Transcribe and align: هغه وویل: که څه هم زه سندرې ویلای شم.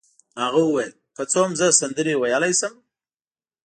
هغه 0.43 0.61
وویل: 0.63 0.93
که 1.15 1.23
څه 1.31 1.37
هم 1.43 1.51
زه 1.59 1.67
سندرې 1.79 2.13
ویلای 2.17 2.53
شم. 2.59 2.73